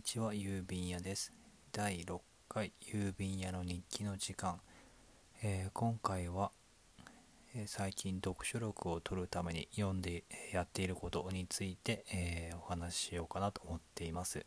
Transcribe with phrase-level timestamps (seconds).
[0.00, 1.30] にちは郵便屋です。
[1.72, 4.58] 第6回郵便屋の日記の時間、
[5.42, 6.52] えー、今回は、
[7.54, 10.24] えー、最近読書録を取るために読んで
[10.54, 14.46] やっていることについて、えー、お話ししようかなと思っています、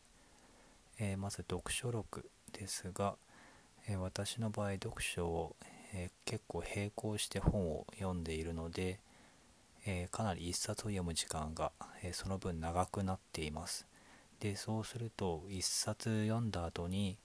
[0.99, 3.13] えまず読書録ですが、
[3.87, 5.55] え私の場合読書を、
[5.93, 8.99] え結構並行して本を読んでいるので、
[9.85, 13.85] えかなり1冊を読む時間が、えその分長くなっています。
[14.43, 17.17] でそうすると1冊読んだ後に、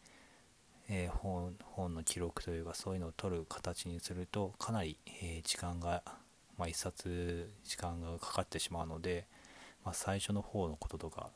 [0.89, 6.05] えー、本本の記録というかそういうのを取る形にするとかなり、えー、時間が、
[6.57, 9.27] まあ、1冊時間がかかってしまうので、
[9.85, 11.31] まあ、最初の方のこととか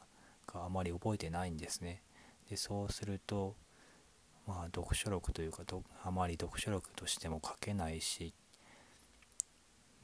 [0.47, 2.01] があまり覚えてないんですね。
[2.49, 3.57] でそうすると
[4.47, 5.65] まあ読書録というか
[6.05, 8.33] あまり読書録としても書けないし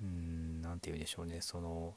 [0.03, 1.39] うん何て言うんでしょうね。
[1.41, 1.95] その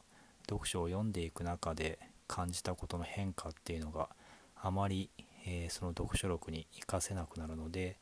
[0.47, 1.97] 読書を読んでいく中で
[2.31, 4.07] 感じたことの変化っていうのが
[4.55, 5.09] あまり、
[5.45, 7.97] えー、その読書録に活かせなくなるので、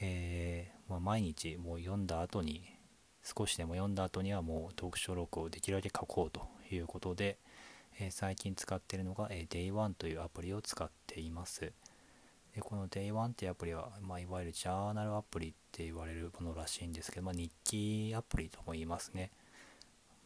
[0.00, 2.62] えー、まあ、毎日もう読んだ後に
[3.22, 7.36] 少しでも読んだ後にはもう読書録をできるだけ書こうということで、
[8.00, 11.60] えー、最近使っているのが、え Day1 というアプリを使っています。
[12.54, 19.30] でこの Day1 っていうアプリは、まあ、いわゆるジャーナルアプリって言われるものらしいんですけど、まあ、日記アプリとも言いますね。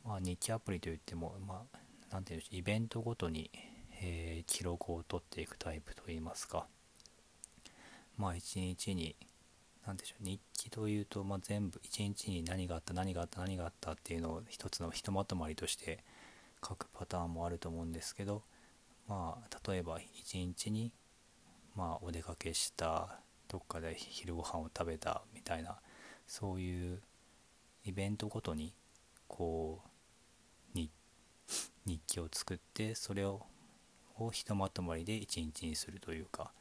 [0.05, 1.79] まあ、日記アプリといっても、まあ、
[2.13, 3.51] 何て言うんでしょうイベントごとに、
[4.01, 6.67] えー、記録を取っていくタイプといいますか。
[8.19, 9.17] まあ一日に
[9.87, 16.05] 何でしょう日記というと、まあ、全部一日に何があった何があった何があったっていうのを一つのひとまとまりとして
[16.67, 18.43] 書くパターンもあると思うんですけど
[19.09, 20.93] まあ例えば一日に
[21.75, 23.19] まあお出かけした
[23.49, 25.77] どっかで昼ご飯を食べたみたいな
[26.29, 27.01] そういう
[27.85, 28.73] イベントごとに
[29.27, 29.89] こう
[31.87, 33.43] 日記を作ってそれを
[34.31, 36.53] ひとまとまりで1日にするというか、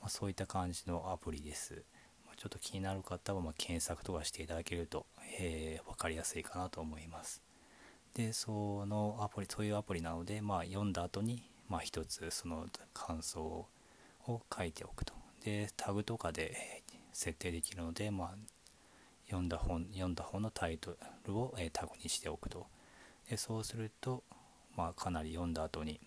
[0.00, 1.82] まあ、そういった感じのアプリです。
[2.26, 5.06] まあ、ちょっと気になる方はま検索とかしていただけると、
[5.38, 7.42] えー、分かりやすいかなと思います。
[8.14, 13.66] で、そのアプリ、そういうアプリなので、まあ、読んだ後に、まあ、一つその感想
[14.26, 15.14] を書いておくと。
[15.44, 18.34] で、タグとかで設定できるので、まあ、
[19.26, 20.96] 読んだ本、読んだ本のタイト
[21.26, 22.66] ルを、えタグにしておくと。
[23.28, 24.24] でそうすると、
[24.76, 26.00] まあ、かなり読んだ後に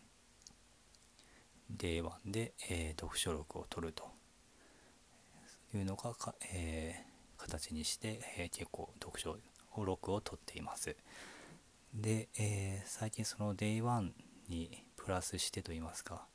[1.76, 4.04] Day1 で、えー、読書録を取ると
[5.74, 9.38] いうのがか、えー、形にして、えー、結構読書
[9.84, 10.96] 録を取っています。
[11.94, 14.12] で、え最近その Day1
[14.50, 16.28] にプラスしてといいますか、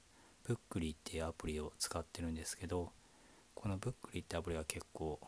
[0.44, 2.92] ブックリーっていうアプリを使ってるんですけど、
[3.54, 5.20] このブックリーってアプリは結構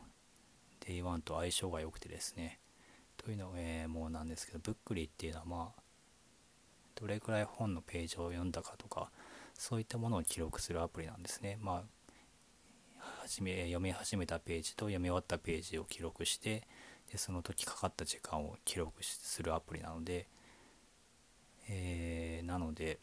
[0.81, 2.59] Day1 と相性が良くてですね、
[3.25, 5.83] というの、えー、もうなんですけど、ブックリーっていうのはまあ、
[6.95, 9.11] どれくらい本のページを読んだかとか
[9.55, 11.59] そういったものを記録するアプリなんですね。
[11.61, 11.83] ま
[12.99, 16.67] あ、始め読み始めたページと読み終わったページを記録して
[17.11, 20.27] でその時かかった時間を記録するアプリなので、
[21.69, 22.99] えー、なので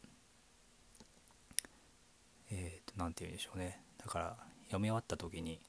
[2.52, 5.60] えー、と何て言うんでしょうねだから読み終わった時に、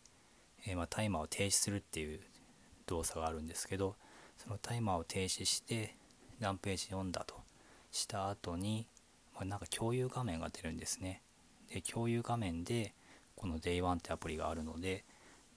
[0.67, 2.21] えー、まあ、タイマーを停止するっていう
[2.87, 3.97] 動作があるんですけど
[4.43, 5.95] そのタイマーを停止して
[6.39, 7.35] 何ページ読んだと
[7.93, 8.87] した後に、
[9.35, 11.21] まあ、なんか共有画面が出るんですね。
[11.73, 12.95] で共有画面で
[13.37, 15.05] この Day1 ってアプリがあるので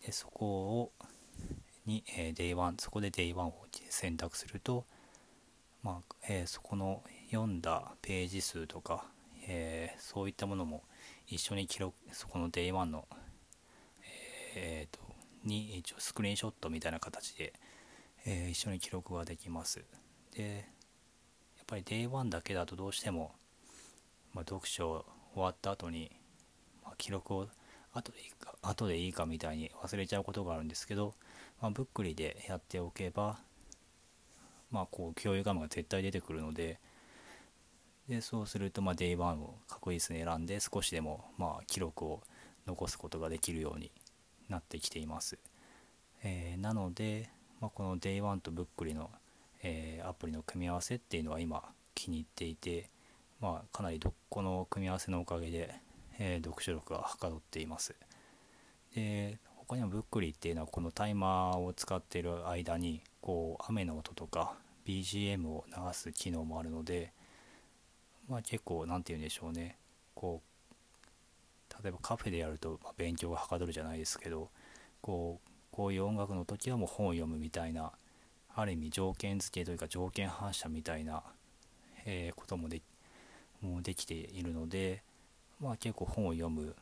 [0.05, 0.45] でそこ
[0.81, 0.91] を
[1.85, 3.53] に、えー、Day1 そこで Day1 を
[3.89, 4.85] 選択すると、
[5.81, 9.05] まあえー、そこの読んだページ数とか、
[9.47, 10.83] えー、そういったものも
[11.27, 13.07] 一緒に記録そこの Day1 の、
[14.55, 14.99] えーと、
[15.45, 17.53] に一応スクリーンショットみたいな形で、
[18.25, 19.83] えー、一緒に記録ができます。
[20.35, 20.65] で
[21.57, 23.31] やっぱり Day1 だけだとどうしても、
[24.33, 26.11] まあ、読書終わった後に、
[26.83, 27.47] まあ、記録を
[27.93, 31.13] 後でいいか後でいいかみたいに忘れちゃうことがあるんですけど、
[31.61, 33.39] まあ、ブックリでやっておけば、
[34.71, 36.79] まあ、こう共有画面が絶対出てくるので
[38.07, 42.21] でそうすると、まあ、Day1 を確実に選んで少しでも、まあ、記録を
[42.67, 43.91] 残すことができるように
[44.49, 45.37] なってきています。
[46.23, 47.29] えー、なので、
[47.63, 49.09] まあ、この Day1 とブックリの
[49.63, 51.63] えー、アプリの組み合わせっていうのは今
[51.95, 52.89] 気に入っていて、
[53.39, 55.73] まあ、かなりどこの組み合わせのおかげで、
[56.19, 57.95] えー、読書力がはかどっています。
[58.93, 64.55] で他にもブックリーっていうのはこのタイマーを使っている間にこう雨の音とか
[64.85, 67.13] BGM を流す機能もあるので、
[68.27, 69.77] まあ、結構何て言うんでしょうね
[70.13, 70.41] こ
[71.71, 74.49] う例えばカフェでやると、勉強がはかどるじゃないですけど
[75.01, 77.91] こうこういう音楽の時はもう本を読むみたいな
[78.55, 81.23] ある意味条件付けというか条件反射みたいな、
[82.05, 82.81] えー、こともで
[83.61, 85.01] もうできているので、
[85.59, 86.75] まあ結構本を読む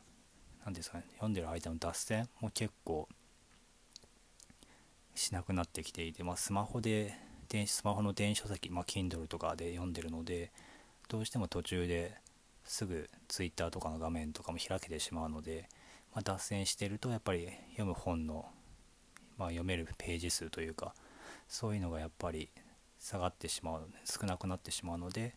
[0.64, 3.08] 何ですかね読んでる間の脱線も結構
[5.14, 7.14] しなくなってきていて、まあ、スマホで
[7.48, 10.50] 電子スマホの電子書籍、まあ、Kindle とかで読んでるので
[11.08, 12.14] どうしても途中で
[12.64, 15.68] すぐ Twitter とかの画面とかも開けてしまうので、
[16.14, 18.46] まあ、脱線してるとやっぱり読む本の、
[19.42, 20.94] まあ、読めるページ数というか
[21.48, 22.48] そういうのがやっぱり
[23.00, 25.34] 下がってしまうので少なくなってしまうので、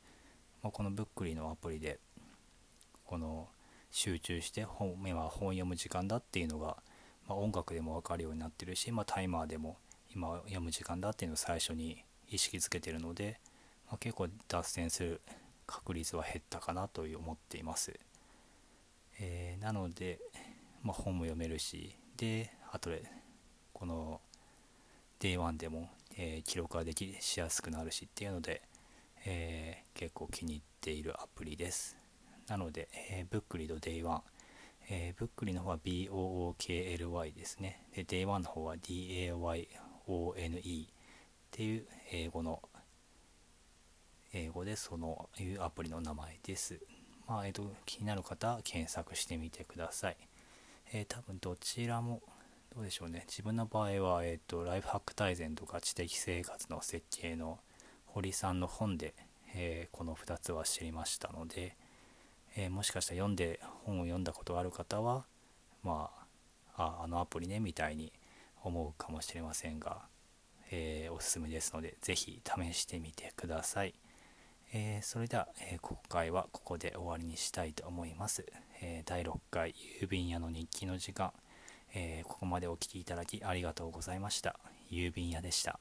[0.61, 1.97] まあ、このブックリーのアプリで
[3.03, 3.47] この
[3.89, 6.77] 集中して本今本読む時間だっていうのが、
[7.27, 9.77] まあ、音楽でも分かるようになってるし、まあ、タイマーでも
[10.13, 13.39] 今読む時間だっていうのを最初に意識づけてるので、
[13.87, 15.21] まあ、結構脱線する
[15.65, 17.91] 確率は減ったかなと思っています、
[19.19, 20.19] えー、なので、
[20.83, 23.03] まあ、本も読めるしで後で
[23.75, 24.21] この
[25.19, 28.61] D1 でも、えー、記録ができしやすくなるしっていうので、
[29.25, 31.97] えー、結構気に入っているアプリです
[32.47, 34.21] なので、えー、ブックリード Day1、
[34.89, 39.67] えー、ブックリの方は BOOKLY ですねで Day1 の方は DAYONE
[40.85, 40.87] っ
[41.51, 42.61] ていう英語の
[44.33, 46.79] 英語でそのいうアプリの名前です。
[47.27, 50.17] まあ、えっ、ー、と、気になる方は、検索してみてください。
[50.93, 52.21] えー、多分どちらも、
[52.75, 53.23] どうでしょうね。
[53.29, 57.57] 自分の場合は、えっ、ー、と、ライフハック大全とか知的生活の設計の
[58.05, 59.13] 堀さんの本で、
[59.55, 61.77] えこの2つは知りましたので、
[62.57, 65.23] えもしかしたら読んで、本を読んだことある方は、
[65.83, 66.11] ま
[66.75, 68.11] あ、あ、あのアプリね、みたいに
[68.61, 70.01] 思うかもしれませんが、
[70.69, 73.93] えおすすめですので、是非試してみてください。
[74.73, 78.45] え、それでは、え、今回はここで終わりにしたいと思います。
[78.81, 81.31] え、第6回郵便屋の日記の時間、
[81.95, 84.59] えここまでお聴きいただきありがとうございました。
[84.91, 85.79] 郵便屋でした。